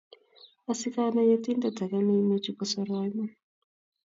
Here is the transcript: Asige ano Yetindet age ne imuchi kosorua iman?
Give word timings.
Asige 0.71 0.99
ano 1.07 1.21
Yetindet 1.29 1.77
age 1.83 1.99
ne 2.03 2.13
imuchi 2.21 2.51
kosorua 2.57 3.01
iman? 3.09 3.31